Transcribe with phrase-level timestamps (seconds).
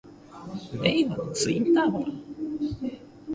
[0.81, 2.11] 令和のツインターボだ！